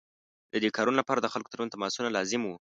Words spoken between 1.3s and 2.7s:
خلکو ترمنځ تماسونه لازم وو.